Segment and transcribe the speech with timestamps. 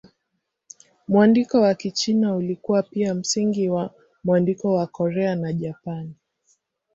[1.07, 3.93] Mwandiko wa Kichina ulikuwa pia msingi wa
[4.23, 6.13] mwandiko wa Korea na Japani.